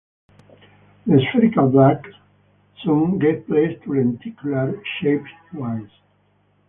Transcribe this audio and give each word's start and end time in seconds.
The 1.05 1.23
spherical 1.29 1.69
blanks 1.69 2.09
soon 2.83 3.19
gave 3.19 3.45
place 3.45 3.79
to 3.83 3.93
lenticular-shaped 3.93 5.29
ones. 5.53 5.91